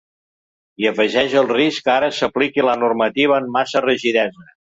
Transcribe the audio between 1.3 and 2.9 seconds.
el risc que ara s’apliqui la